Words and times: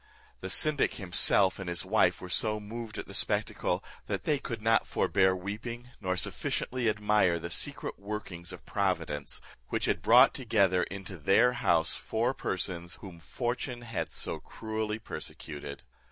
The 0.39 0.49
syndic 0.49 0.95
himself 0.95 1.59
and 1.59 1.69
his 1.69 1.85
wife 1.85 2.21
were 2.21 2.27
so 2.27 2.59
moved 2.59 2.97
at 2.97 3.05
the 3.05 3.13
spectacle, 3.13 3.83
that 4.07 4.23
they 4.23 4.39
could 4.39 4.59
not 4.59 4.87
forbear 4.87 5.35
weeping, 5.35 5.91
nor 6.01 6.15
sufficiently 6.17 6.89
admire 6.89 7.37
the 7.37 7.51
secret 7.51 7.99
workings 7.99 8.51
of 8.51 8.65
Providence 8.65 9.41
which 9.67 9.85
had 9.85 10.01
brought 10.01 10.33
together 10.33 10.81
into 10.81 11.19
their 11.19 11.53
house 11.53 11.93
four 11.93 12.33
persons, 12.33 12.95
whom 13.01 13.19
fortune 13.19 13.83
had 13.83 14.11
so 14.11 14.39
cruelly 14.39 14.97
persecuted. 14.97 15.83